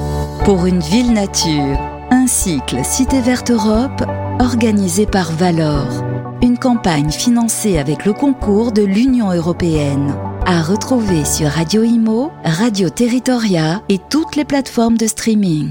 [0.44, 1.78] Pour une ville nature,
[2.10, 4.02] un cycle Cité Verte Europe
[4.40, 6.04] organisé par Valor.
[6.42, 10.14] Une campagne financée avec le concours de l'Union européenne.
[10.44, 15.70] À retrouver sur Radio Imo, Radio Territoria et toutes les plateformes de streaming.